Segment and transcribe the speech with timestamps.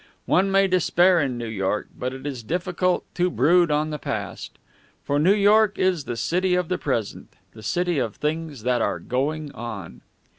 [0.25, 4.57] One may despair in New York, but it is difficult to brood on the past;
[5.03, 8.97] for New York is the City of the Present, the City of Things that are
[8.97, 10.01] Going On.